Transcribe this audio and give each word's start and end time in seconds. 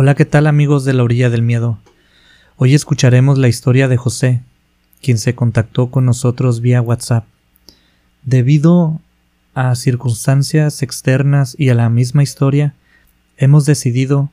Hola, 0.00 0.14
¿qué 0.14 0.24
tal 0.24 0.46
amigos 0.46 0.84
de 0.84 0.92
la 0.92 1.02
orilla 1.02 1.28
del 1.28 1.42
miedo? 1.42 1.80
Hoy 2.54 2.72
escucharemos 2.72 3.36
la 3.36 3.48
historia 3.48 3.88
de 3.88 3.96
José, 3.96 4.44
quien 5.02 5.18
se 5.18 5.34
contactó 5.34 5.90
con 5.90 6.04
nosotros 6.04 6.60
vía 6.60 6.80
WhatsApp. 6.80 7.24
Debido 8.22 9.00
a 9.54 9.74
circunstancias 9.74 10.84
externas 10.84 11.56
y 11.58 11.70
a 11.70 11.74
la 11.74 11.90
misma 11.90 12.22
historia, 12.22 12.76
hemos 13.38 13.66
decidido 13.66 14.30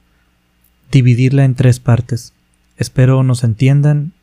dividirla 0.92 1.46
en 1.46 1.56
tres 1.56 1.80
partes. 1.80 2.34
Espero 2.78 3.24
nos 3.24 3.44
entiendan 3.44 4.14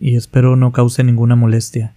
y 0.00 0.16
espero 0.16 0.56
no 0.56 0.72
cause 0.72 1.04
ninguna 1.04 1.36
molestia. 1.36 1.94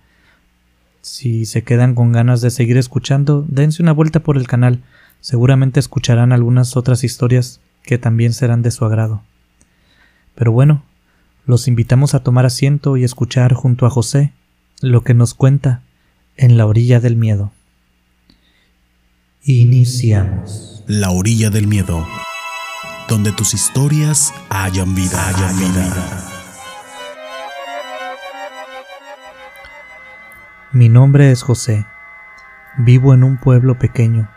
Si 1.01 1.47
se 1.47 1.63
quedan 1.63 1.95
con 1.95 2.11
ganas 2.11 2.41
de 2.41 2.51
seguir 2.51 2.77
escuchando, 2.77 3.47
dense 3.47 3.81
una 3.81 3.93
vuelta 3.93 4.19
por 4.19 4.37
el 4.37 4.47
canal. 4.47 4.83
Seguramente 5.21 5.79
escucharán 5.79 6.31
algunas 6.31 6.77
otras 6.77 7.03
historias 7.03 7.61
que 7.91 7.97
también 7.97 8.31
serán 8.31 8.61
de 8.61 8.71
su 8.71 8.85
agrado. 8.85 9.21
Pero 10.33 10.53
bueno, 10.53 10.81
los 11.45 11.67
invitamos 11.67 12.13
a 12.13 12.23
tomar 12.23 12.45
asiento 12.45 12.95
y 12.95 13.03
escuchar 13.03 13.53
junto 13.53 13.85
a 13.85 13.89
José 13.89 14.31
lo 14.79 15.03
que 15.03 15.13
nos 15.13 15.33
cuenta 15.33 15.81
en 16.37 16.55
la 16.55 16.67
orilla 16.67 17.01
del 17.01 17.17
miedo. 17.17 17.51
Iniciamos. 19.43 20.85
La 20.87 21.09
orilla 21.09 21.49
del 21.49 21.67
miedo, 21.67 22.07
donde 23.09 23.33
tus 23.33 23.53
historias 23.53 24.33
hayan 24.47 24.95
vida. 24.95 25.27
Hayan 25.27 25.59
vida. 25.59 26.29
Mi 30.71 30.87
nombre 30.87 31.31
es 31.31 31.43
José. 31.43 31.85
Vivo 32.77 33.13
en 33.13 33.25
un 33.25 33.35
pueblo 33.35 33.77
pequeño 33.77 34.29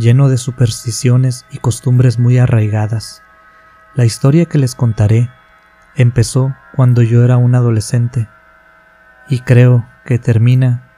lleno 0.00 0.28
de 0.28 0.38
supersticiones 0.38 1.46
y 1.50 1.58
costumbres 1.58 2.18
muy 2.18 2.38
arraigadas. 2.38 3.22
La 3.94 4.04
historia 4.04 4.46
que 4.46 4.58
les 4.58 4.74
contaré 4.74 5.30
empezó 5.96 6.54
cuando 6.74 7.02
yo 7.02 7.24
era 7.24 7.36
un 7.36 7.54
adolescente 7.54 8.28
y 9.28 9.40
creo 9.40 9.86
que 10.04 10.18
termina 10.18 10.88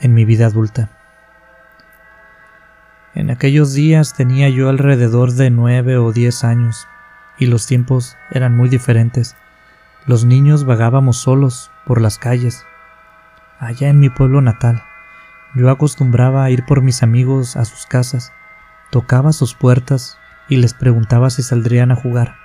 en 0.00 0.14
mi 0.14 0.24
vida 0.24 0.46
adulta. 0.46 0.90
En 3.14 3.30
aquellos 3.30 3.72
días 3.72 4.14
tenía 4.14 4.48
yo 4.48 4.68
alrededor 4.68 5.32
de 5.32 5.50
nueve 5.50 5.96
o 5.96 6.12
diez 6.12 6.44
años 6.44 6.86
y 7.38 7.46
los 7.46 7.66
tiempos 7.66 8.16
eran 8.30 8.56
muy 8.56 8.68
diferentes. 8.68 9.36
Los 10.06 10.24
niños 10.24 10.64
vagábamos 10.64 11.16
solos 11.16 11.70
por 11.86 12.00
las 12.00 12.18
calles, 12.18 12.64
allá 13.58 13.88
en 13.88 14.00
mi 14.00 14.10
pueblo 14.10 14.40
natal. 14.42 14.85
Yo 15.56 15.70
acostumbraba 15.70 16.44
a 16.44 16.50
ir 16.50 16.66
por 16.66 16.82
mis 16.82 17.02
amigos 17.02 17.56
a 17.56 17.64
sus 17.64 17.86
casas, 17.86 18.30
tocaba 18.90 19.32
sus 19.32 19.54
puertas 19.54 20.18
y 20.50 20.58
les 20.58 20.74
preguntaba 20.74 21.30
si 21.30 21.42
saldrían 21.42 21.90
a 21.90 21.96
jugar, 21.96 22.36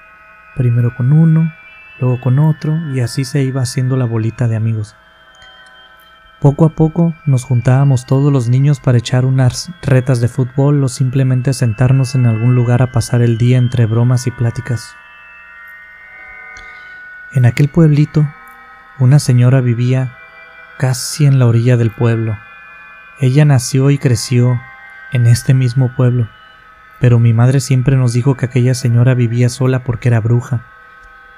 primero 0.56 0.96
con 0.96 1.12
uno, 1.12 1.54
luego 2.00 2.22
con 2.22 2.40
otro, 2.40 2.74
y 2.94 3.02
así 3.02 3.26
se 3.26 3.44
iba 3.44 3.62
haciendo 3.62 3.98
la 3.98 4.06
bolita 4.06 4.48
de 4.48 4.56
amigos. 4.56 4.96
Poco 6.40 6.64
a 6.64 6.70
poco 6.70 7.14
nos 7.26 7.44
juntábamos 7.44 8.06
todos 8.06 8.32
los 8.32 8.48
niños 8.48 8.80
para 8.80 9.00
echar 9.00 9.26
unas 9.26 9.70
retas 9.82 10.22
de 10.22 10.30
fútbol 10.30 10.82
o 10.82 10.88
simplemente 10.88 11.52
sentarnos 11.52 12.16
en 12.16 12.28
algún 12.28 12.56
lugar 12.56 12.82
a 12.82 12.94
pasar 12.94 13.22
el 13.22 13.38
día 13.38 13.58
entre 13.58 13.88
bromas 13.88 14.26
y 14.26 14.32
pláticas. 14.32 14.96
En 17.34 17.46
aquel 17.46 17.68
pueblito, 17.68 18.26
una 19.00 19.20
señora 19.20 19.60
vivía 19.60 20.16
casi 20.78 21.26
en 21.26 21.40
la 21.40 21.46
orilla 21.46 21.76
del 21.76 21.92
pueblo, 21.92 22.38
ella 23.22 23.46
nació 23.46 23.92
y 23.92 24.00
creció 24.00 24.60
en 25.12 25.28
este 25.28 25.54
mismo 25.54 25.96
pueblo, 25.96 26.28
pero 27.00 27.20
mi 27.20 27.34
madre 27.34 27.60
siempre 27.60 27.96
nos 27.96 28.14
dijo 28.14 28.36
que 28.36 28.48
aquella 28.48 28.74
señora 28.74 29.14
vivía 29.14 29.48
sola 29.50 29.84
porque 29.84 30.10
era 30.10 30.20
bruja 30.20 30.66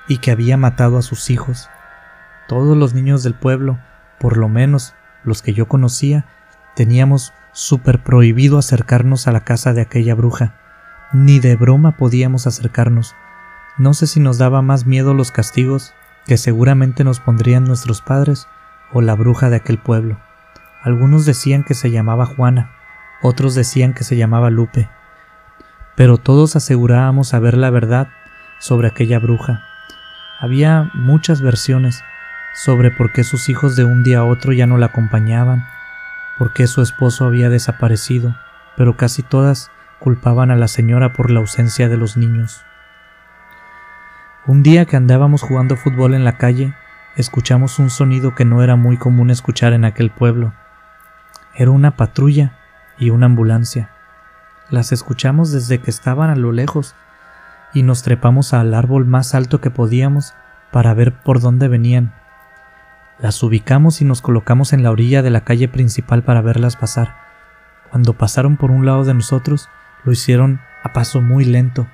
y 0.08 0.20
que 0.20 0.32
había 0.32 0.56
matado 0.56 0.98
a 0.98 1.02
sus 1.02 1.30
hijos. 1.30 1.70
Todos 2.48 2.78
los 2.78 2.94
niños 2.94 3.22
del 3.22 3.34
pueblo, 3.34 3.80
por 4.18 4.38
lo 4.38 4.48
menos 4.48 4.96
los 5.26 5.42
que 5.42 5.54
yo 5.54 5.68
conocía, 5.68 6.26
teníamos 6.74 7.34
súper 7.52 8.02
prohibido 8.02 8.58
acercarnos 8.58 9.28
a 9.28 9.34
la 9.34 9.42
casa 9.42 9.74
de 9.74 9.82
aquella 9.82 10.16
bruja. 10.16 10.56
Ni 11.12 11.42
de 11.42 11.58
broma 11.58 11.98
podíamos 11.98 12.48
acercarnos. 12.48 13.14
No 13.78 13.94
sé 13.94 14.08
si 14.08 14.22
nos 14.22 14.38
daba 14.38 14.62
más 14.62 14.86
miedo 14.86 15.14
los 15.14 15.32
castigos 15.32 15.94
que 16.26 16.38
seguramente 16.38 17.04
nos 17.04 17.20
pondrían 17.20 17.66
nuestros 17.66 18.02
padres 18.02 18.48
o 18.94 19.02
la 19.02 19.16
bruja 19.16 19.50
de 19.50 19.58
aquel 19.58 19.80
pueblo. 19.80 20.18
Algunos 20.84 21.26
decían 21.26 21.64
que 21.64 21.76
se 21.76 21.92
llamaba 21.92 22.26
Juana, 22.26 22.72
otros 23.22 23.56
decían 23.56 23.94
que 23.94 24.04
se 24.04 24.18
llamaba 24.18 24.50
Lupe, 24.50 24.90
pero 25.96 26.18
todos 26.18 26.58
asegurábamos 26.58 27.30
saber 27.30 27.56
la 27.56 27.70
verdad 27.70 28.10
sobre 28.60 28.90
aquella 28.90 29.18
bruja. 29.20 29.64
Había 30.42 30.92
muchas 30.94 31.42
versiones 31.42 32.04
sobre 32.54 32.92
por 32.92 33.14
qué 33.14 33.24
sus 33.24 33.48
hijos 33.48 33.78
de 33.78 33.86
un 33.86 34.04
día 34.04 34.20
a 34.20 34.24
otro 34.26 34.52
ya 34.52 34.68
no 34.68 34.78
la 34.78 34.88
acompañaban, 34.88 35.66
por 36.38 36.52
qué 36.52 36.68
su 36.68 36.82
esposo 36.82 37.26
había 37.26 37.50
desaparecido, 37.50 38.36
pero 38.76 38.98
casi 38.98 39.24
todas 39.24 39.72
culpaban 40.00 40.52
a 40.52 40.58
la 40.58 40.68
señora 40.68 41.14
por 41.14 41.32
la 41.32 41.40
ausencia 41.40 41.88
de 41.88 41.96
los 41.96 42.18
niños. 42.18 42.66
Un 44.46 44.64
día 44.64 44.84
que 44.86 44.98
andábamos 44.98 45.42
jugando 45.42 45.78
fútbol 45.78 46.14
en 46.14 46.26
la 46.26 46.38
calle, 46.38 46.74
escuchamos 47.16 47.80
un 47.80 47.90
sonido 47.90 48.36
que 48.36 48.44
no 48.44 48.62
era 48.62 48.76
muy 48.76 48.98
común 48.98 49.30
escuchar 49.30 49.72
en 49.72 49.86
aquel 49.86 50.10
pueblo. 50.10 50.54
Era 51.56 51.70
una 51.70 51.96
patrulla 51.96 52.54
y 52.98 53.12
una 53.12 53.28
ambulancia. 53.28 53.92
Las 54.72 54.92
escuchamos 54.92 55.52
desde 55.52 55.80
que 55.80 55.92
estaban 55.92 56.32
a 56.32 56.36
lo 56.36 56.52
lejos 56.52 56.96
y 57.76 57.84
nos 57.84 58.02
trepamos 58.02 58.54
al 58.54 58.74
árbol 58.74 59.06
más 59.06 59.36
alto 59.36 59.62
que 59.62 59.70
podíamos 59.70 60.34
para 60.72 60.96
ver 60.96 61.14
por 61.14 61.42
dónde 61.42 61.68
venían. 61.68 62.14
Las 63.20 63.44
ubicamos 63.44 64.02
y 64.02 64.06
nos 64.06 64.24
colocamos 64.24 64.74
en 64.74 64.82
la 64.82 64.90
orilla 64.90 65.22
de 65.22 65.30
la 65.30 65.42
calle 65.42 65.68
principal 65.68 66.24
para 66.24 66.42
verlas 66.42 66.76
pasar. 66.76 67.16
Cuando 67.92 68.14
pasaron 68.14 68.58
por 68.58 68.72
un 68.72 68.88
lado 68.88 69.04
de 69.04 69.14
nosotros, 69.14 69.70
lo 70.04 70.12
hicieron 70.12 70.60
a 70.82 70.92
paso 70.92 71.22
muy 71.22 71.46
lento. 71.46 71.86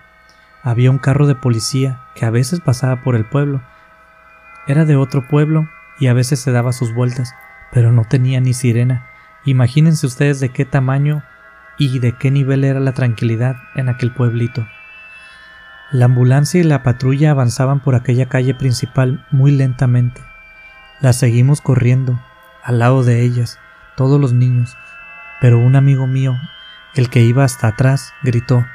Había 0.64 0.90
un 0.90 1.00
carro 1.00 1.28
de 1.28 1.36
policía 1.36 2.00
que 2.16 2.26
a 2.26 2.30
veces 2.30 2.62
pasaba 2.62 3.04
por 3.04 3.18
el 3.18 3.26
pueblo. 3.26 3.62
Era 4.68 4.86
de 4.86 4.96
otro 4.96 5.28
pueblo 5.28 5.68
y 6.00 6.08
a 6.08 6.14
veces 6.14 6.40
se 6.40 6.54
daba 6.54 6.72
sus 6.72 6.94
vueltas, 6.94 7.34
pero 7.74 7.92
no 7.92 8.06
tenía 8.06 8.40
ni 8.40 8.54
sirena 8.54 9.09
Imagínense 9.46 10.06
ustedes 10.06 10.40
de 10.40 10.50
qué 10.50 10.66
tamaño 10.66 11.24
y 11.78 12.00
de 12.00 12.14
qué 12.14 12.30
nivel 12.30 12.64
era 12.64 12.80
la 12.80 12.92
tranquilidad 12.92 13.56
en 13.76 13.90
aquel 13.90 14.12
pueblito. 14.12 14.68
La 15.92 16.06
ambulancia 16.06 16.60
y 16.60 16.64
la 16.64 16.84
patrulla 16.84 17.32
avanzaban 17.32 17.80
por 17.80 17.96
aquella 17.96 18.28
calle 18.28 18.54
principal 18.54 19.26
muy 19.32 19.52
lentamente. 19.52 20.22
Las 21.00 21.16
seguimos 21.16 21.62
corriendo, 21.62 22.20
al 22.64 22.80
lado 22.80 23.04
de 23.04 23.22
ellas, 23.22 23.58
todos 23.96 24.20
los 24.20 24.34
niños, 24.34 24.78
pero 25.40 25.58
un 25.58 25.76
amigo 25.76 26.06
mío, 26.06 26.36
el 26.96 27.10
que 27.10 27.22
iba 27.22 27.44
hasta 27.44 27.70
atrás, 27.70 28.14
gritó 28.22 28.66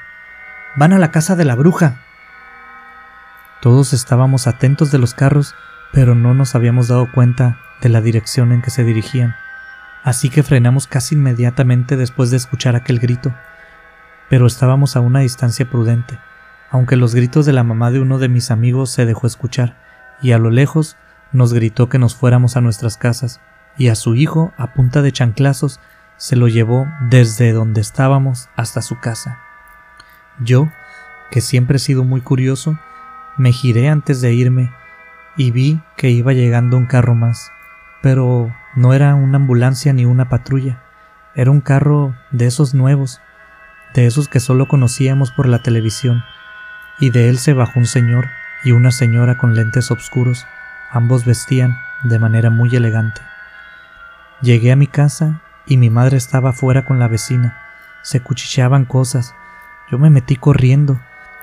Van 0.77 0.93
a 0.93 0.99
la 0.99 1.13
casa 1.13 1.37
de 1.37 1.45
la 1.45 1.55
bruja. 1.55 2.01
Todos 3.61 3.93
estábamos 3.93 4.47
atentos 4.47 4.91
de 4.91 4.99
los 4.99 5.15
carros, 5.15 5.55
pero 5.93 6.15
no 6.15 6.35
nos 6.35 6.55
habíamos 6.55 6.89
dado 6.89 7.13
cuenta 7.13 7.59
de 7.81 7.91
la 7.91 8.01
dirección 8.01 8.51
en 8.51 8.61
que 8.61 8.71
se 8.71 8.83
dirigían 8.83 9.37
así 10.05 10.29
que 10.29 10.43
frenamos 10.43 10.87
casi 10.87 11.17
inmediatamente 11.17 11.97
después 11.97 12.31
de 12.31 12.37
escuchar 12.37 12.77
aquel 12.77 13.01
grito. 13.01 13.35
Pero 14.29 14.47
estábamos 14.47 14.95
a 14.95 15.01
una 15.01 15.21
distancia 15.21 15.69
prudente, 15.69 16.19
aunque 16.71 16.97
los 16.97 17.15
gritos 17.15 17.47
de 17.47 17.53
la 17.53 17.65
mamá 17.65 17.91
de 17.91 18.01
uno 18.01 18.19
de 18.19 18.29
mis 18.29 18.51
amigos 18.51 18.91
se 18.91 19.07
dejó 19.07 19.27
escuchar, 19.27 19.77
y 20.23 20.33
a 20.33 20.39
lo 20.39 20.51
lejos 20.51 20.97
nos 21.33 21.53
gritó 21.53 21.89
que 21.89 21.99
nos 21.99 22.15
fuéramos 22.15 22.57
a 22.57 22.61
nuestras 22.61 22.97
casas, 22.97 23.41
y 23.77 23.89
a 23.89 23.95
su 23.95 24.15
hijo, 24.15 24.53
a 24.57 24.75
punta 24.75 25.03
de 25.03 25.11
chanclazos, 25.11 25.81
se 26.17 26.37
lo 26.37 26.49
llevó 26.49 26.87
desde 27.09 27.53
donde 27.53 27.81
estábamos 27.81 28.49
hasta 28.57 28.83
su 28.83 29.01
casa. 29.01 29.41
Yo, 30.39 30.69
que 31.31 31.41
siempre 31.41 31.77
he 31.77 31.81
sido 31.81 32.05
muy 32.05 32.21
curioso, 32.21 32.79
me 33.37 33.53
giré 33.53 33.89
antes 33.89 34.21
de 34.21 34.33
irme 34.33 34.73
y 35.37 35.50
vi 35.50 35.81
que 35.97 36.11
iba 36.11 36.33
llegando 36.33 36.77
un 36.77 36.87
carro 36.87 37.15
más, 37.15 37.50
pero 38.00 38.55
no 38.76 38.93
era 38.93 39.15
una 39.15 39.37
ambulancia 39.37 39.93
ni 39.93 40.05
una 40.05 40.29
patrulla, 40.29 40.82
era 41.35 41.50
un 41.50 41.61
carro 41.61 42.15
de 42.31 42.47
esos 42.47 42.75
nuevos, 42.75 43.21
de 43.94 44.06
esos 44.06 44.29
que 44.29 44.41
solo 44.41 44.67
conocíamos 44.67 45.31
por 45.31 45.47
la 45.47 45.61
televisión, 45.61 46.25
y 46.99 47.11
de 47.11 47.29
él 47.29 47.38
se 47.38 47.53
bajó 47.53 47.79
un 47.79 47.87
señor 47.87 48.26
y 48.65 48.73
una 48.73 48.91
señora 48.91 49.38
con 49.38 49.55
lentes 49.55 49.91
oscuros, 49.91 50.47
ambos 50.91 51.25
vestían 51.25 51.76
de 52.05 52.19
manera 52.19 52.50
muy 52.50 52.75
elegante. 52.75 53.21
Llegué 54.41 54.73
a 54.73 54.76
mi 54.76 54.87
casa 54.87 55.41
y 55.67 55.76
mi 55.76 55.91
madre 55.91 56.17
estaba 56.17 56.53
fuera 56.53 56.85
con 56.85 56.99
la 56.99 57.09
vecina, 57.09 57.56
se 58.03 58.21
cuchicheaban 58.21 58.85
cosas, 58.85 59.35
yo 59.91 59.99
me 59.99 60.11
metí 60.11 60.37
corriendo 60.37 61.00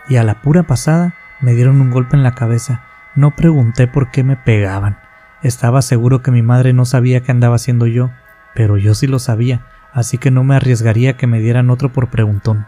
y 0.10 0.18
a 0.18 0.24
la 0.24 0.42
pura 0.42 0.63
pasada 0.63 1.13
me 1.42 1.54
dieron 1.54 1.81
un 1.81 1.92
golpe 1.92 2.16
en 2.16 2.24
la 2.24 2.36
cabeza, 2.36 2.81
no 3.16 3.36
pregunté 3.36 3.88
por 3.88 4.12
qué 4.12 4.24
me 4.24 4.36
pegaban. 4.36 4.98
Estaba 5.44 5.82
seguro 5.82 6.22
que 6.22 6.32
mi 6.32 6.42
madre 6.42 6.74
no 6.74 6.86
sabía 6.86 7.22
qué 7.22 7.32
andaba 7.32 7.56
haciendo 7.56 7.88
yo, 7.88 8.12
pero 8.54 8.78
yo 8.78 8.94
sí 8.94 9.08
lo 9.08 9.20
sabía, 9.20 9.66
así 9.92 10.18
que 10.18 10.30
no 10.30 10.44
me 10.44 10.56
arriesgaría 10.56 11.18
que 11.18 11.28
me 11.28 11.40
dieran 11.40 11.70
otro 11.70 11.92
por 11.92 12.10
preguntón. 12.10 12.68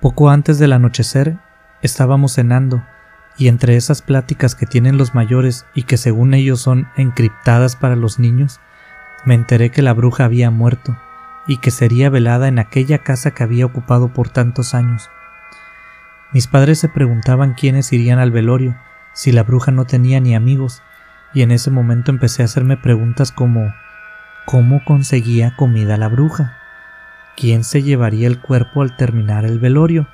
Poco 0.00 0.30
antes 0.30 0.58
del 0.58 0.72
anochecer 0.72 1.36
estábamos 1.82 2.32
cenando 2.32 2.82
y 3.36 3.48
entre 3.48 3.76
esas 3.76 4.02
pláticas 4.02 4.54
que 4.54 4.66
tienen 4.66 4.98
los 4.98 5.14
mayores 5.14 5.66
y 5.74 5.84
que 5.84 5.96
según 5.96 6.34
ellos 6.34 6.60
son 6.60 6.88
encriptadas 6.96 7.76
para 7.76 7.96
los 7.96 8.18
niños, 8.18 8.60
me 9.24 9.34
enteré 9.34 9.70
que 9.70 9.82
la 9.82 9.92
bruja 9.92 10.24
había 10.24 10.50
muerto 10.50 10.96
y 11.46 11.58
que 11.58 11.70
sería 11.70 12.10
velada 12.10 12.48
en 12.48 12.58
aquella 12.58 12.98
casa 12.98 13.32
que 13.32 13.42
había 13.42 13.66
ocupado 13.66 14.08
por 14.12 14.28
tantos 14.28 14.74
años. 14.74 15.10
Mis 16.32 16.46
padres 16.46 16.78
se 16.78 16.88
preguntaban 16.88 17.52
quiénes 17.52 17.92
irían 17.92 18.18
al 18.18 18.30
velorio, 18.30 18.74
si 19.12 19.32
la 19.32 19.42
bruja 19.42 19.70
no 19.70 19.84
tenía 19.84 20.18
ni 20.20 20.34
amigos, 20.34 20.82
y 21.34 21.42
en 21.42 21.50
ese 21.50 21.70
momento 21.70 22.10
empecé 22.10 22.42
a 22.42 22.46
hacerme 22.46 22.78
preguntas 22.78 23.32
como 23.32 23.74
¿cómo 24.46 24.82
conseguía 24.84 25.54
comida 25.56 25.98
la 25.98 26.08
bruja? 26.08 26.56
¿Quién 27.36 27.64
se 27.64 27.82
llevaría 27.82 28.28
el 28.28 28.40
cuerpo 28.40 28.82
al 28.82 28.96
terminar 28.96 29.44
el 29.44 29.58
velorio? 29.58 30.06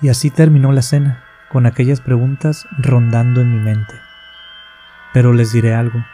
Y 0.00 0.08
así 0.08 0.30
terminó 0.30 0.72
la 0.72 0.82
cena, 0.82 1.22
con 1.48 1.66
aquellas 1.66 2.00
preguntas 2.00 2.66
rondando 2.78 3.40
en 3.40 3.52
mi 3.52 3.62
mente. 3.62 3.94
Pero 5.12 5.32
les 5.32 5.52
diré 5.52 5.74
algo, 5.74 6.04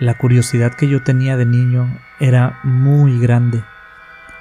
la 0.00 0.14
curiosidad 0.14 0.74
que 0.74 0.88
yo 0.88 1.02
tenía 1.02 1.36
de 1.36 1.46
niño 1.46 1.96
era 2.18 2.58
muy 2.64 3.20
grande. 3.20 3.62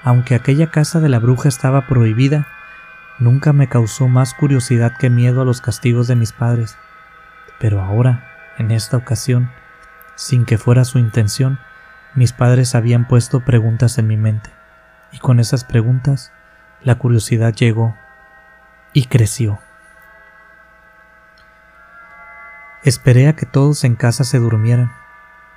Aunque 0.04 0.34
aquella 0.34 0.72
casa 0.72 1.00
de 1.00 1.10
la 1.10 1.20
bruja 1.20 1.50
estaba 1.50 1.88
prohibida, 1.88 2.48
nunca 3.20 3.54
me 3.54 3.68
causó 3.68 4.08
más 4.08 4.34
curiosidad 4.34 4.94
que 4.98 5.10
miedo 5.10 5.42
a 5.42 5.46
los 5.46 5.62
castigos 5.62 6.08
de 6.08 6.16
mis 6.16 6.32
padres. 6.32 6.78
Pero 7.60 7.82
ahora, 7.82 8.26
en 8.58 8.72
esta 8.72 8.98
ocasión, 8.98 9.52
sin 10.16 10.46
que 10.46 10.58
fuera 10.58 10.86
su 10.86 11.00
intención, 11.00 11.60
mis 12.16 12.34
padres 12.34 12.76
habían 12.76 13.08
puesto 13.08 13.42
preguntas 13.42 13.98
en 13.98 14.08
mi 14.08 14.18
mente, 14.18 14.50
y 15.12 15.20
con 15.20 15.40
esas 15.40 15.64
preguntas 15.64 16.32
la 16.82 16.96
curiosidad 16.96 17.54
llegó 17.54 17.96
y 18.94 19.06
creció. 19.06 19.60
Esperé 22.84 23.28
a 23.28 23.36
que 23.36 23.46
todos 23.46 23.84
en 23.84 23.96
casa 23.96 24.24
se 24.24 24.40
durmieran. 24.40 24.92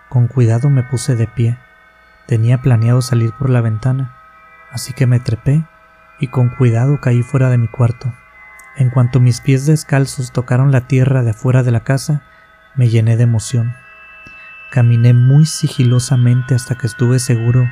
Con 0.09 0.27
cuidado 0.27 0.69
me 0.69 0.83
puse 0.83 1.15
de 1.15 1.29
pie. 1.29 1.57
Tenía 2.27 2.59
planeado 2.59 3.01
salir 3.01 3.33
por 3.33 3.49
la 3.49 3.61
ventana, 3.61 4.17
así 4.73 4.93
que 4.93 5.07
me 5.07 5.21
trepé 5.21 5.65
y 6.23 6.29
con 6.29 6.51
cuidado 6.51 7.01
caí 7.01 7.25
fuera 7.25 7.51
de 7.51 7.59
mi 7.59 7.67
cuarto. 7.67 8.15
En 8.77 8.91
cuanto 8.91 9.19
mis 9.19 9.41
pies 9.41 9.67
descalzos 9.67 10.31
tocaron 10.31 10.71
la 10.71 10.83
tierra 10.83 11.25
de 11.25 11.31
afuera 11.31 11.65
de 11.65 11.73
la 11.73 11.81
casa, 11.81 12.23
me 12.77 12.89
llené 12.89 13.17
de 13.17 13.25
emoción. 13.25 13.75
Caminé 14.71 15.15
muy 15.15 15.47
sigilosamente 15.47 16.55
hasta 16.55 16.77
que 16.77 16.87
estuve 16.87 17.19
seguro 17.19 17.69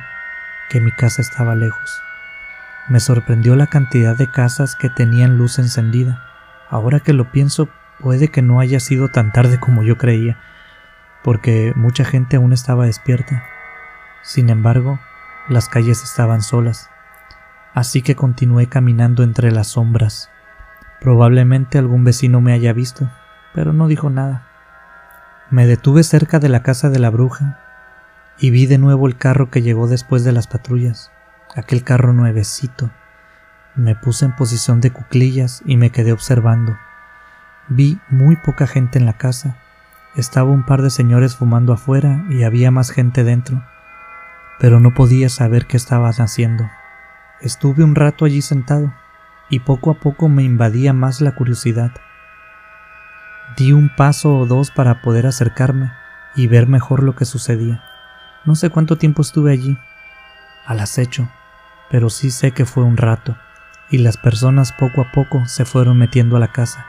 que 0.69 0.81
mi 0.81 0.91
casa 0.91 1.21
estaba 1.21 1.55
lejos. 1.55 2.01
Me 2.89 2.99
sorprendió 2.99 3.55
la 3.55 3.67
cantidad 3.67 4.17
de 4.17 4.29
casas 4.29 4.75
que 4.75 4.89
tenían 4.89 5.37
luz 5.37 5.57
encendida. 5.57 6.21
Ahora 6.69 6.99
que 6.99 7.13
lo 7.13 7.31
pienso, 7.31 7.69
puede 8.01 8.27
que 8.27 8.41
no 8.41 8.59
haya 8.59 8.81
sido 8.81 9.07
tan 9.07 9.31
tarde 9.31 9.61
como 9.61 9.81
yo 9.81 9.97
creía, 9.97 10.37
porque 11.23 11.71
mucha 11.77 12.03
gente 12.03 12.35
aún 12.35 12.51
estaba 12.51 12.85
despierta. 12.85 13.45
Sin 14.23 14.49
embargo, 14.49 14.99
las 15.47 15.69
calles 15.69 16.03
estaban 16.03 16.41
solas, 16.41 16.90
así 17.73 18.01
que 18.01 18.15
continué 18.15 18.67
caminando 18.67 19.23
entre 19.23 19.51
las 19.51 19.67
sombras. 19.67 20.29
Probablemente 20.99 21.77
algún 21.77 22.03
vecino 22.03 22.41
me 22.41 22.53
haya 22.53 22.73
visto, 22.73 23.09
pero 23.53 23.73
no 23.73 23.87
dijo 23.87 24.09
nada. 24.09 24.47
Me 25.49 25.65
detuve 25.65 26.03
cerca 26.03 26.39
de 26.39 26.49
la 26.49 26.63
casa 26.63 26.89
de 26.89 26.99
la 26.99 27.09
bruja 27.09 27.59
y 28.39 28.49
vi 28.51 28.65
de 28.65 28.77
nuevo 28.77 29.07
el 29.07 29.17
carro 29.17 29.49
que 29.49 29.61
llegó 29.61 29.87
después 29.87 30.23
de 30.23 30.31
las 30.31 30.47
patrullas, 30.47 31.11
aquel 31.55 31.83
carro 31.83 32.13
nuevecito. 32.13 32.91
Me 33.75 33.95
puse 33.95 34.25
en 34.25 34.35
posición 34.35 34.81
de 34.81 34.91
cuclillas 34.91 35.61
y 35.65 35.77
me 35.77 35.91
quedé 35.91 36.11
observando. 36.11 36.77
Vi 37.67 37.99
muy 38.09 38.35
poca 38.35 38.67
gente 38.67 38.99
en 38.99 39.05
la 39.05 39.17
casa. 39.17 39.57
Estaba 40.15 40.51
un 40.51 40.65
par 40.65 40.81
de 40.81 40.89
señores 40.89 41.35
fumando 41.35 41.71
afuera 41.71 42.23
y 42.29 42.43
había 42.43 42.69
más 42.69 42.91
gente 42.91 43.23
dentro, 43.23 43.63
pero 44.59 44.79
no 44.79 44.93
podía 44.93 45.29
saber 45.29 45.67
qué 45.67 45.77
estaban 45.77 46.13
haciendo. 46.13 46.69
Estuve 47.41 47.83
un 47.83 47.95
rato 47.95 48.25
allí 48.25 48.43
sentado 48.43 48.93
y 49.49 49.61
poco 49.61 49.89
a 49.89 49.95
poco 49.95 50.29
me 50.29 50.43
invadía 50.43 50.93
más 50.93 51.21
la 51.21 51.33
curiosidad. 51.33 51.91
Di 53.57 53.73
un 53.73 53.89
paso 53.95 54.37
o 54.37 54.45
dos 54.45 54.69
para 54.69 55.01
poder 55.01 55.25
acercarme 55.25 55.91
y 56.35 56.45
ver 56.45 56.67
mejor 56.67 57.01
lo 57.01 57.15
que 57.15 57.25
sucedía. 57.25 57.83
No 58.45 58.53
sé 58.53 58.69
cuánto 58.69 58.97
tiempo 58.97 59.23
estuve 59.23 59.51
allí, 59.51 59.77
al 60.67 60.79
acecho, 60.79 61.29
pero 61.89 62.11
sí 62.11 62.29
sé 62.29 62.51
que 62.51 62.65
fue 62.65 62.83
un 62.83 62.95
rato, 62.95 63.35
y 63.89 63.97
las 63.97 64.17
personas 64.17 64.71
poco 64.71 65.01
a 65.01 65.11
poco 65.11 65.45
se 65.47 65.65
fueron 65.65 65.97
metiendo 65.97 66.37
a 66.37 66.39
la 66.39 66.51
casa. 66.51 66.85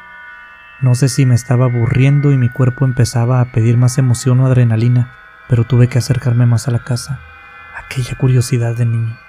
No 0.83 0.95
sé 0.95 1.09
si 1.09 1.25
me 1.25 1.35
estaba 1.35 1.65
aburriendo 1.65 2.31
y 2.31 2.37
mi 2.37 2.51
cuerpo 2.51 2.85
empezaba 2.85 3.41
a 3.41 3.53
pedir 3.53 3.79
más 3.79 3.97
emoción 3.99 4.41
o 4.41 4.47
adrenalina, 4.47 5.13
pero 5.49 5.65
tuve 5.65 5.89
que 5.89 5.99
acercarme 5.99 6.45
más 6.45 6.69
a 6.69 6.73
la 6.73 6.85
casa. 6.85 7.21
Aquella 7.75 8.17
curiosidad 8.17 8.77
de 8.77 8.87
niño. 8.87 9.22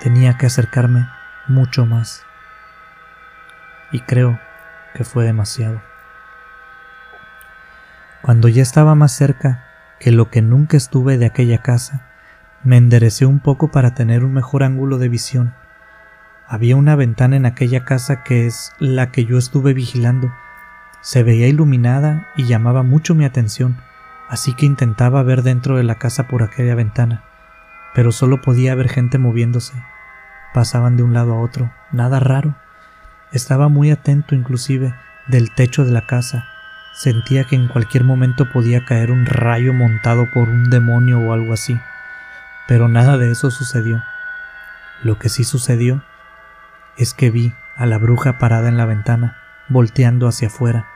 Tenía 0.00 0.36
que 0.36 0.46
acercarme 0.46 1.08
mucho 1.46 1.86
más. 1.86 2.24
Y 3.92 4.00
creo 4.00 4.38
que 4.94 5.04
fue 5.04 5.24
demasiado. 5.24 5.80
Cuando 8.22 8.48
ya 8.48 8.62
estaba 8.62 8.94
más 8.94 9.12
cerca 9.12 9.64
que 10.00 10.10
lo 10.10 10.30
que 10.30 10.42
nunca 10.42 10.76
estuve 10.76 11.18
de 11.18 11.26
aquella 11.26 11.58
casa, 11.58 12.06
me 12.62 12.78
enderecé 12.78 13.26
un 13.26 13.40
poco 13.40 13.70
para 13.70 13.94
tener 13.94 14.24
un 14.24 14.32
mejor 14.32 14.62
ángulo 14.62 14.98
de 14.98 15.08
visión. 15.08 15.54
Había 16.46 16.76
una 16.76 16.96
ventana 16.96 17.36
en 17.36 17.46
aquella 17.46 17.84
casa 17.84 18.22
que 18.22 18.46
es 18.46 18.72
la 18.78 19.10
que 19.10 19.26
yo 19.26 19.38
estuve 19.38 19.74
vigilando. 19.74 20.32
Se 21.02 21.22
veía 21.22 21.48
iluminada 21.48 22.26
y 22.36 22.44
llamaba 22.44 22.82
mucho 22.82 23.14
mi 23.14 23.26
atención, 23.26 23.76
así 24.28 24.54
que 24.54 24.66
intentaba 24.66 25.22
ver 25.22 25.42
dentro 25.42 25.76
de 25.76 25.84
la 25.84 25.96
casa 25.96 26.26
por 26.26 26.42
aquella 26.42 26.74
ventana, 26.74 27.24
pero 27.94 28.12
solo 28.12 28.42
podía 28.42 28.74
ver 28.74 28.88
gente 28.88 29.18
moviéndose. 29.18 29.74
Pasaban 30.52 30.96
de 30.96 31.02
un 31.02 31.14
lado 31.14 31.34
a 31.34 31.40
otro, 31.40 31.72
nada 31.92 32.20
raro. 32.20 32.54
Estaba 33.32 33.68
muy 33.68 33.90
atento 33.90 34.34
inclusive 34.34 34.94
del 35.26 35.54
techo 35.54 35.84
de 35.84 35.90
la 35.90 36.06
casa, 36.06 36.44
Sentía 36.94 37.42
que 37.42 37.56
en 37.56 37.66
cualquier 37.66 38.04
momento 38.04 38.52
podía 38.52 38.84
caer 38.84 39.10
un 39.10 39.26
rayo 39.26 39.72
montado 39.72 40.30
por 40.32 40.48
un 40.48 40.70
demonio 40.70 41.18
o 41.18 41.32
algo 41.32 41.52
así, 41.52 41.76
pero 42.68 42.86
nada 42.86 43.18
de 43.18 43.32
eso 43.32 43.50
sucedió. 43.50 44.00
Lo 45.02 45.18
que 45.18 45.28
sí 45.28 45.42
sucedió 45.42 46.04
es 46.96 47.12
que 47.12 47.30
vi 47.30 47.52
a 47.76 47.86
la 47.86 47.98
bruja 47.98 48.38
parada 48.38 48.68
en 48.68 48.76
la 48.76 48.86
ventana, 48.86 49.36
volteando 49.68 50.28
hacia 50.28 50.46
afuera. 50.46 50.86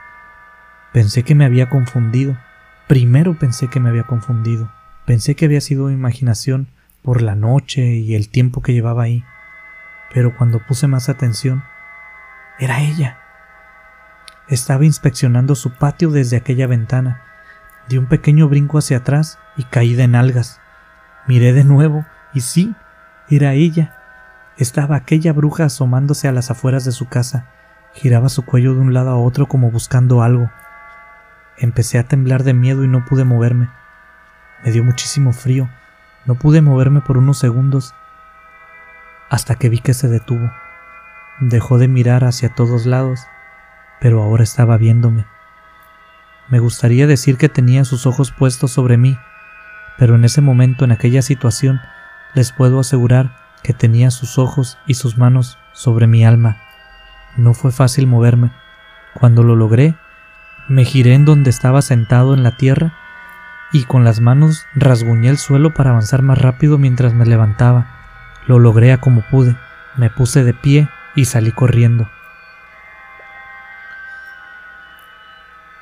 Pensé 0.93 1.23
que 1.23 1.35
me 1.35 1.43
había 1.43 1.67
confundido. 1.67 2.37
Primero 2.87 3.37
pensé 3.37 3.67
que 3.67 3.81
me 3.81 3.89
había 3.89 4.03
confundido. 4.03 4.71
Pensé 5.05 5.35
que 5.35 5.45
había 5.45 5.59
sido 5.59 5.91
imaginación 5.91 6.69
por 7.01 7.21
la 7.21 7.35
noche 7.35 7.81
y 7.81 8.15
el 8.15 8.29
tiempo 8.29 8.61
que 8.61 8.73
llevaba 8.73 9.03
ahí. 9.03 9.23
Pero 10.13 10.35
cuando 10.35 10.65
puse 10.65 10.87
más 10.87 11.09
atención, 11.09 11.63
era 12.59 12.81
ella. 12.81 13.19
Estaba 14.47 14.85
inspeccionando 14.85 15.55
su 15.55 15.71
patio 15.71 16.09
desde 16.09 16.37
aquella 16.37 16.67
ventana. 16.67 17.21
Di 17.87 17.97
un 17.97 18.07
pequeño 18.07 18.49
brinco 18.49 18.77
hacia 18.77 18.97
atrás 18.97 19.39
y 19.57 19.63
caí 19.63 19.93
de 19.93 20.07
nalgas. 20.07 20.59
Miré 21.27 21.53
de 21.53 21.63
nuevo 21.63 22.05
y 22.33 22.41
sí, 22.41 22.75
era 23.29 23.53
ella. 23.53 23.95
Estaba 24.57 24.95
aquella 24.95 25.33
bruja 25.33 25.65
asomándose 25.65 26.27
a 26.27 26.31
las 26.31 26.51
afueras 26.51 26.83
de 26.83 26.91
su 26.91 27.07
casa. 27.07 27.47
Giraba 27.93 28.29
su 28.29 28.43
cuello 28.43 28.73
de 28.73 28.81
un 28.81 28.93
lado 28.93 29.11
a 29.11 29.17
otro 29.17 29.47
como 29.47 29.71
buscando 29.71 30.21
algo. 30.23 30.49
Empecé 31.57 31.99
a 31.99 32.03
temblar 32.03 32.43
de 32.43 32.53
miedo 32.53 32.83
y 32.83 32.87
no 32.87 33.05
pude 33.05 33.23
moverme. 33.23 33.69
Me 34.63 34.71
dio 34.71 34.83
muchísimo 34.83 35.31
frío. 35.31 35.69
No 36.25 36.35
pude 36.35 36.61
moverme 36.61 37.01
por 37.01 37.17
unos 37.17 37.39
segundos 37.39 37.93
hasta 39.29 39.55
que 39.55 39.69
vi 39.69 39.79
que 39.79 39.93
se 39.93 40.07
detuvo. 40.07 40.51
Dejó 41.39 41.77
de 41.77 41.87
mirar 41.87 42.23
hacia 42.23 42.49
todos 42.49 42.85
lados 42.85 43.25
pero 43.99 44.21
ahora 44.23 44.43
estaba 44.43 44.77
viéndome. 44.77 45.25
Me 46.49 46.59
gustaría 46.59 47.05
decir 47.05 47.37
que 47.37 47.49
tenía 47.49 47.85
sus 47.85 48.05
ojos 48.05 48.31
puestos 48.31 48.71
sobre 48.71 48.97
mí, 48.97 49.17
pero 49.97 50.15
en 50.15 50.25
ese 50.25 50.41
momento, 50.41 50.85
en 50.85 50.91
aquella 50.91 51.21
situación, 51.21 51.79
les 52.33 52.51
puedo 52.51 52.79
asegurar 52.79 53.37
que 53.61 53.73
tenía 53.73 54.09
sus 54.09 54.37
ojos 54.37 54.77
y 54.87 54.95
sus 54.95 55.17
manos 55.17 55.57
sobre 55.73 56.07
mi 56.07 56.25
alma. 56.25 56.57
No 57.37 57.53
fue 57.53 57.71
fácil 57.71 58.07
moverme. 58.07 58.51
Cuando 59.13 59.43
lo 59.43 59.55
logré, 59.55 59.95
me 60.67 60.85
giré 60.85 61.13
en 61.13 61.25
donde 61.25 61.49
estaba 61.49 61.81
sentado 61.81 62.33
en 62.33 62.43
la 62.43 62.57
tierra 62.57 62.93
y 63.71 63.83
con 63.83 64.03
las 64.03 64.19
manos 64.19 64.65
rasguñé 64.75 65.29
el 65.29 65.37
suelo 65.37 65.73
para 65.73 65.91
avanzar 65.91 66.21
más 66.21 66.37
rápido 66.37 66.77
mientras 66.77 67.13
me 67.13 67.25
levantaba. 67.25 67.87
Lo 68.47 68.59
logré 68.59 68.91
a 68.91 68.97
como 68.97 69.21
pude. 69.21 69.55
Me 69.95 70.09
puse 70.09 70.43
de 70.43 70.53
pie 70.53 70.89
y 71.15 71.25
salí 71.25 71.51
corriendo. 71.51 72.09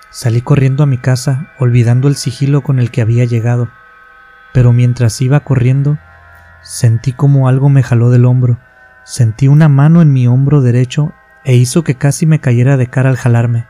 Salí 0.09 0.41
corriendo 0.41 0.83
a 0.83 0.87
mi 0.87 0.97
casa, 0.97 1.51
olvidando 1.59 2.07
el 2.07 2.15
sigilo 2.15 2.61
con 2.61 2.79
el 2.79 2.89
que 2.89 3.01
había 3.01 3.25
llegado, 3.25 3.69
pero 4.51 4.73
mientras 4.73 5.21
iba 5.21 5.41
corriendo, 5.41 5.99
sentí 6.63 7.13
como 7.13 7.47
algo 7.47 7.69
me 7.69 7.83
jaló 7.83 8.09
del 8.09 8.25
hombro. 8.25 8.57
Sentí 9.03 9.47
una 9.47 9.69
mano 9.69 10.01
en 10.01 10.11
mi 10.11 10.27
hombro 10.27 10.61
derecho 10.61 11.13
e 11.45 11.55
hizo 11.55 11.83
que 11.83 11.95
casi 11.95 12.25
me 12.25 12.39
cayera 12.39 12.77
de 12.77 12.87
cara 12.87 13.09
al 13.09 13.15
jalarme, 13.15 13.67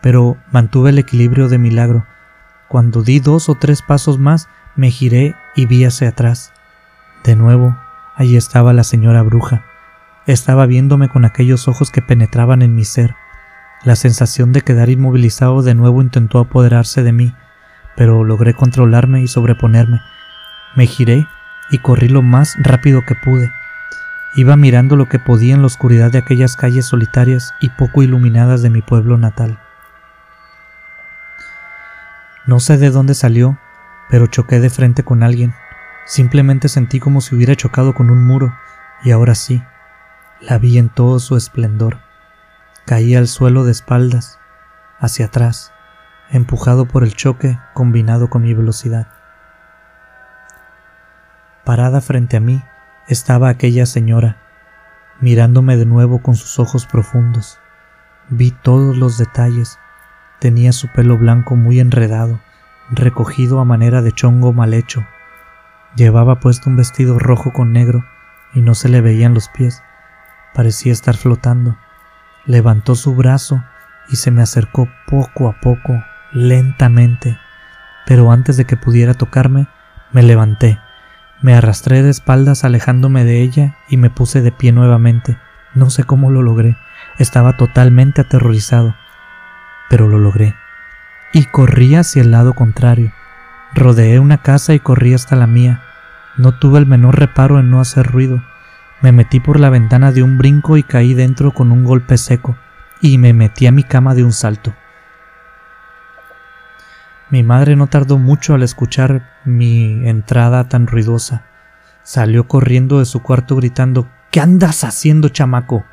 pero 0.00 0.36
mantuve 0.52 0.90
el 0.90 0.98
equilibrio 0.98 1.48
de 1.48 1.58
milagro. 1.58 2.06
Cuando 2.70 3.02
di 3.02 3.18
dos 3.18 3.48
o 3.48 3.56
tres 3.56 3.82
pasos 3.82 4.20
más, 4.20 4.48
me 4.76 4.92
giré 4.92 5.34
y 5.56 5.66
vi 5.66 5.84
hacia 5.84 6.10
atrás. 6.10 6.52
De 7.24 7.34
nuevo, 7.34 7.76
allí 8.14 8.36
estaba 8.36 8.72
la 8.72 8.84
señora 8.84 9.22
bruja. 9.22 9.64
Estaba 10.24 10.66
viéndome 10.66 11.08
con 11.08 11.24
aquellos 11.24 11.66
ojos 11.66 11.90
que 11.90 12.00
penetraban 12.00 12.62
en 12.62 12.76
mi 12.76 12.84
ser. 12.84 13.16
La 13.82 13.96
sensación 13.96 14.52
de 14.52 14.62
quedar 14.62 14.88
inmovilizado 14.88 15.62
de 15.62 15.74
nuevo 15.74 16.00
intentó 16.00 16.38
apoderarse 16.38 17.02
de 17.02 17.10
mí, 17.10 17.34
pero 17.96 18.22
logré 18.22 18.54
controlarme 18.54 19.20
y 19.20 19.26
sobreponerme. 19.26 20.00
Me 20.76 20.86
giré 20.86 21.26
y 21.72 21.78
corrí 21.78 22.06
lo 22.06 22.22
más 22.22 22.54
rápido 22.62 23.02
que 23.04 23.16
pude. 23.16 23.50
Iba 24.36 24.54
mirando 24.54 24.94
lo 24.94 25.08
que 25.08 25.18
podía 25.18 25.56
en 25.56 25.62
la 25.62 25.66
oscuridad 25.66 26.12
de 26.12 26.18
aquellas 26.18 26.54
calles 26.54 26.86
solitarias 26.86 27.52
y 27.60 27.70
poco 27.70 28.04
iluminadas 28.04 28.62
de 28.62 28.70
mi 28.70 28.80
pueblo 28.80 29.18
natal. 29.18 29.58
No 32.50 32.58
sé 32.58 32.78
de 32.78 32.90
dónde 32.90 33.14
salió, 33.14 33.60
pero 34.08 34.26
choqué 34.26 34.58
de 34.58 34.70
frente 34.70 35.04
con 35.04 35.22
alguien. 35.22 35.54
Simplemente 36.04 36.68
sentí 36.68 36.98
como 36.98 37.20
si 37.20 37.36
hubiera 37.36 37.54
chocado 37.54 37.94
con 37.94 38.10
un 38.10 38.26
muro, 38.26 38.52
y 39.04 39.12
ahora 39.12 39.36
sí, 39.36 39.62
la 40.40 40.58
vi 40.58 40.76
en 40.76 40.88
todo 40.88 41.20
su 41.20 41.36
esplendor. 41.36 42.00
Caí 42.86 43.14
al 43.14 43.28
suelo 43.28 43.62
de 43.62 43.70
espaldas, 43.70 44.40
hacia 44.98 45.26
atrás, 45.26 45.72
empujado 46.28 46.88
por 46.88 47.04
el 47.04 47.14
choque 47.14 47.56
combinado 47.72 48.30
con 48.30 48.42
mi 48.42 48.52
velocidad. 48.52 49.06
Parada 51.64 52.00
frente 52.00 52.36
a 52.36 52.40
mí, 52.40 52.64
estaba 53.06 53.48
aquella 53.48 53.86
señora, 53.86 54.38
mirándome 55.20 55.76
de 55.76 55.86
nuevo 55.86 56.20
con 56.20 56.34
sus 56.34 56.58
ojos 56.58 56.84
profundos. 56.84 57.60
Vi 58.28 58.50
todos 58.50 58.96
los 58.96 59.18
detalles. 59.18 59.78
Tenía 60.40 60.72
su 60.72 60.88
pelo 60.88 61.16
blanco 61.18 61.54
muy 61.54 61.80
enredado, 61.80 62.40
recogido 62.90 63.60
a 63.60 63.64
manera 63.64 64.02
de 64.02 64.12
chongo 64.12 64.52
mal 64.52 64.74
hecho. 64.74 65.06
Llevaba 65.96 66.40
puesto 66.40 66.70
un 66.70 66.76
vestido 66.76 67.18
rojo 67.18 67.52
con 67.52 67.72
negro 67.72 68.04
y 68.54 68.60
no 68.60 68.74
se 68.74 68.88
le 68.88 69.00
veían 69.00 69.34
los 69.34 69.48
pies. 69.48 69.82
Parecía 70.54 70.92
estar 70.92 71.16
flotando. 71.16 71.76
Levantó 72.46 72.94
su 72.94 73.14
brazo 73.14 73.62
y 74.08 74.16
se 74.16 74.30
me 74.30 74.42
acercó 74.42 74.88
poco 75.06 75.48
a 75.48 75.60
poco, 75.60 76.02
lentamente, 76.32 77.38
pero 78.06 78.32
antes 78.32 78.56
de 78.56 78.64
que 78.64 78.76
pudiera 78.76 79.14
tocarme, 79.14 79.68
me 80.10 80.22
levanté 80.22 80.80
me 81.42 81.54
arrastré 81.54 82.02
de 82.02 82.10
espaldas 82.10 82.64
alejándome 82.64 83.24
de 83.24 83.40
ella 83.40 83.74
y 83.88 83.96
me 83.96 84.10
puse 84.10 84.42
de 84.42 84.52
pie 84.52 84.72
nuevamente. 84.72 85.38
No 85.74 85.88
sé 85.88 86.04
cómo 86.04 86.30
lo 86.30 86.42
logré. 86.42 86.76
Estaba 87.18 87.56
totalmente 87.56 88.20
aterrorizado. 88.20 88.94
Pero 89.90 90.08
lo 90.08 90.18
logré. 90.18 90.54
Y 91.34 91.44
corrí 91.44 91.96
hacia 91.96 92.22
el 92.22 92.30
lado 92.30 92.54
contrario. 92.54 93.12
Rodeé 93.74 94.18
una 94.18 94.38
casa 94.38 94.72
y 94.72 94.80
corrí 94.80 95.12
hasta 95.12 95.36
la 95.36 95.46
mía. 95.46 95.82
No 96.38 96.58
tuve 96.58 96.78
el 96.78 96.86
menor 96.86 97.18
reparo 97.18 97.60
en 97.60 97.70
no 97.70 97.80
hacer 97.80 98.06
ruido. 98.06 98.42
Me 99.02 99.12
metí 99.12 99.40
por 99.40 99.60
la 99.60 99.68
ventana 99.68 100.12
de 100.12 100.22
un 100.22 100.38
brinco 100.38 100.78
y 100.78 100.82
caí 100.82 101.12
dentro 101.12 101.52
con 101.52 101.72
un 101.72 101.84
golpe 101.84 102.16
seco, 102.16 102.56
y 103.00 103.18
me 103.18 103.32
metí 103.32 103.66
a 103.66 103.72
mi 103.72 103.82
cama 103.82 104.14
de 104.14 104.24
un 104.24 104.32
salto. 104.32 104.74
Mi 107.30 107.42
madre 107.42 107.76
no 107.76 107.86
tardó 107.86 108.18
mucho 108.18 108.54
al 108.54 108.62
escuchar 108.62 109.22
mi 109.44 110.08
entrada 110.08 110.68
tan 110.68 110.86
ruidosa. 110.86 111.44
Salió 112.02 112.48
corriendo 112.48 112.98
de 112.98 113.04
su 113.04 113.22
cuarto 113.22 113.56
gritando 113.56 114.08
¿Qué 114.30 114.40
andas 114.40 114.84
haciendo, 114.84 115.28
chamaco? 115.28 115.84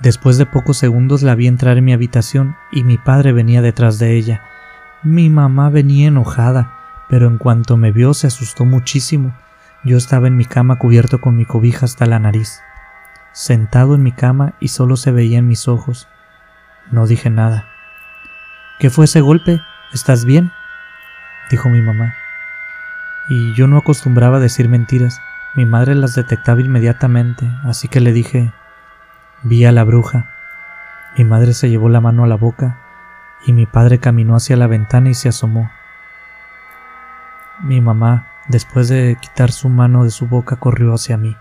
Después 0.00 0.38
de 0.38 0.46
pocos 0.46 0.78
segundos 0.78 1.22
la 1.22 1.34
vi 1.34 1.46
entrar 1.46 1.78
en 1.78 1.84
mi 1.84 1.92
habitación 1.92 2.56
y 2.72 2.82
mi 2.82 2.98
padre 2.98 3.32
venía 3.32 3.62
detrás 3.62 3.98
de 3.98 4.16
ella. 4.16 4.42
Mi 5.02 5.30
mamá 5.30 5.70
venía 5.70 6.08
enojada, 6.08 6.72
pero 7.08 7.28
en 7.28 7.38
cuanto 7.38 7.76
me 7.76 7.92
vio 7.92 8.14
se 8.14 8.26
asustó 8.26 8.64
muchísimo. 8.64 9.36
Yo 9.84 9.96
estaba 9.96 10.28
en 10.28 10.36
mi 10.36 10.44
cama 10.44 10.78
cubierto 10.78 11.20
con 11.20 11.36
mi 11.36 11.44
cobija 11.44 11.86
hasta 11.86 12.06
la 12.06 12.18
nariz, 12.18 12.60
sentado 13.32 13.94
en 13.94 14.02
mi 14.02 14.12
cama 14.12 14.54
y 14.60 14.68
solo 14.68 14.96
se 14.96 15.10
veía 15.10 15.38
en 15.38 15.48
mis 15.48 15.68
ojos. 15.68 16.08
No 16.90 17.06
dije 17.06 17.30
nada. 17.30 17.66
¿Qué 18.78 18.90
fue 18.90 19.04
ese 19.04 19.20
golpe? 19.20 19.60
¿Estás 19.92 20.24
bien? 20.24 20.52
dijo 21.50 21.68
mi 21.68 21.80
mamá. 21.80 22.14
Y 23.28 23.54
yo 23.54 23.66
no 23.66 23.76
acostumbraba 23.76 24.38
a 24.38 24.40
decir 24.40 24.68
mentiras. 24.68 25.20
Mi 25.54 25.66
madre 25.66 25.94
las 25.94 26.14
detectaba 26.14 26.60
inmediatamente, 26.60 27.48
así 27.64 27.88
que 27.88 28.00
le 28.00 28.12
dije, 28.12 28.52
vi 29.42 29.64
a 29.64 29.72
la 29.72 29.84
bruja. 29.84 30.30
Mi 31.16 31.24
madre 31.24 31.52
se 31.52 31.68
llevó 31.68 31.88
la 31.88 32.00
mano 32.00 32.24
a 32.24 32.26
la 32.26 32.36
boca 32.36 32.78
y 33.46 33.52
mi 33.52 33.66
padre 33.66 33.98
caminó 33.98 34.36
hacia 34.36 34.56
la 34.56 34.66
ventana 34.66 35.10
y 35.10 35.14
se 35.14 35.28
asomó. 35.28 35.70
Mi 37.62 37.80
mamá, 37.80 38.26
después 38.48 38.88
de 38.88 39.16
quitar 39.20 39.52
su 39.52 39.68
mano 39.68 40.04
de 40.04 40.10
su 40.10 40.26
boca, 40.26 40.56
corrió 40.56 40.94
hacia 40.94 41.16
mí. 41.16 41.36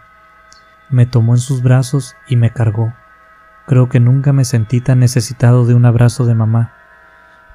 Me 0.89 1.05
tomó 1.05 1.33
en 1.33 1.39
sus 1.39 1.63
brazos 1.63 2.15
y 2.27 2.35
me 2.35 2.51
cargó. 2.51 2.93
Creo 3.65 3.89
que 3.89 3.99
nunca 3.99 4.33
me 4.33 4.45
sentí 4.45 4.81
tan 4.81 4.99
necesitado 4.99 5.65
de 5.65 5.73
un 5.73 5.85
abrazo 5.85 6.25
de 6.25 6.35
mamá 6.35 6.73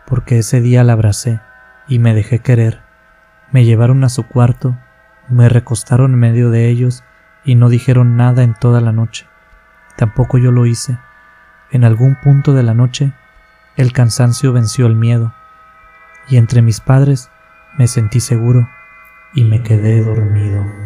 porque 0.06 0.38
ese 0.38 0.60
día 0.60 0.84
la 0.84 0.94
abracé 0.94 1.40
y 1.88 1.98
me 1.98 2.14
dejé 2.14 2.38
querer. 2.38 2.80
Me 3.50 3.64
llevaron 3.64 4.04
a 4.04 4.08
su 4.08 4.26
cuarto, 4.26 4.76
me 5.28 5.48
recostaron 5.48 6.14
en 6.14 6.18
medio 6.20 6.50
de 6.50 6.68
ellos 6.68 7.04
y 7.44 7.56
no 7.56 7.68
dijeron 7.68 8.16
nada 8.16 8.42
en 8.42 8.54
toda 8.54 8.80
la 8.80 8.92
noche. 8.92 9.26
Tampoco 9.96 10.38
yo 10.38 10.52
lo 10.52 10.66
hice. 10.66 10.98
En 11.70 11.84
algún 11.84 12.16
punto 12.16 12.54
de 12.54 12.62
la 12.62 12.74
noche, 12.74 13.12
el 13.76 13.92
cansancio 13.92 14.52
venció 14.52 14.86
el 14.86 14.94
miedo, 14.94 15.34
y 16.28 16.36
entre 16.36 16.62
mis 16.62 16.80
padres 16.80 17.30
me 17.76 17.86
sentí 17.86 18.20
seguro 18.20 18.68
y 19.34 19.44
me 19.44 19.62
quedé 19.62 20.02
dormido. 20.02 20.85